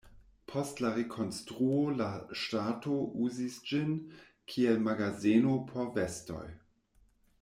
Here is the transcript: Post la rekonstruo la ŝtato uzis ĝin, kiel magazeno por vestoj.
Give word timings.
Post 0.51 0.79
la 0.83 0.89
rekonstruo 0.93 1.83
la 1.99 2.07
ŝtato 2.43 2.97
uzis 3.27 3.59
ĝin, 3.73 3.93
kiel 4.55 4.83
magazeno 4.89 5.55
por 5.69 5.93
vestoj. 5.99 6.45